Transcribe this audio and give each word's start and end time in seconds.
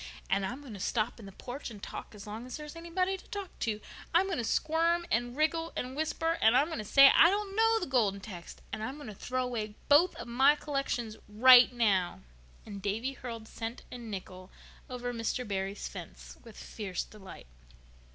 "And 0.31 0.43
I'm 0.47 0.61
going 0.61 0.73
to 0.73 0.79
stop 0.79 1.19
in 1.19 1.27
the 1.27 1.31
porch 1.31 1.69
and 1.69 1.77
talk 1.83 2.15
as 2.15 2.25
long 2.25 2.47
as 2.47 2.57
there's 2.57 2.75
anybody 2.75 3.11
there 3.11 3.17
to 3.19 3.29
talk 3.29 3.59
to. 3.59 3.79
I'm 4.15 4.25
going 4.25 4.39
to 4.39 4.43
squirm 4.43 5.05
and 5.11 5.37
wriggle 5.37 5.71
and 5.77 5.95
whisper, 5.95 6.39
and 6.41 6.57
I'm 6.57 6.69
going 6.69 6.79
to 6.79 6.83
say 6.83 7.11
I 7.13 7.29
don't 7.29 7.55
know 7.55 7.77
the 7.79 7.85
Golden 7.85 8.19
Text. 8.19 8.63
And 8.73 8.81
I'm 8.83 8.95
going 8.95 9.09
to 9.09 9.13
throw 9.13 9.43
away 9.43 9.75
both 9.89 10.15
of 10.15 10.27
my 10.27 10.55
collections 10.55 11.17
right 11.29 11.71
now." 11.71 12.21
And 12.65 12.81
Davy 12.81 13.13
hurled 13.13 13.47
cent 13.47 13.83
and 13.91 14.09
nickel 14.09 14.49
over 14.89 15.13
Mr. 15.13 15.47
Barry's 15.47 15.87
fence 15.87 16.35
with 16.43 16.57
fierce 16.57 17.03
delight. 17.03 17.45